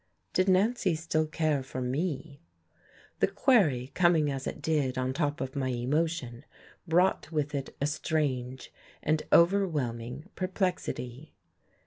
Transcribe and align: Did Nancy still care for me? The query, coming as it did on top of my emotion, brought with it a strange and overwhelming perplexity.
Did 0.33 0.49
Nancy 0.49 0.95
still 0.95 1.27
care 1.27 1.61
for 1.61 1.79
me? 1.79 2.41
The 3.19 3.27
query, 3.27 3.91
coming 3.93 4.31
as 4.31 4.47
it 4.47 4.59
did 4.59 4.97
on 4.97 5.13
top 5.13 5.39
of 5.39 5.55
my 5.55 5.67
emotion, 5.67 6.43
brought 6.87 7.31
with 7.31 7.53
it 7.53 7.77
a 7.79 7.85
strange 7.85 8.73
and 9.03 9.21
overwhelming 9.31 10.27
perplexity. 10.33 11.35